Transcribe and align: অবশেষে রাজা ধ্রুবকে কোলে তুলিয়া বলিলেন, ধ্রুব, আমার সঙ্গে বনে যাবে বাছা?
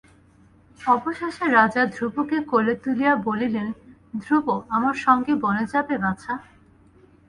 অবশেষে 0.79 1.45
রাজা 1.49 1.81
ধ্রুবকে 1.93 2.37
কোলে 2.51 2.73
তুলিয়া 2.83 3.13
বলিলেন, 3.27 3.67
ধ্রুব, 4.13 4.47
আমার 4.69 4.95
সঙ্গে 5.05 5.33
বনে 5.43 5.65
যাবে 5.73 5.95
বাছা? 5.97 6.33